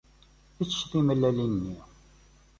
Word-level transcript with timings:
Ečč 0.61 0.75
timellalin-nni. 0.89 1.77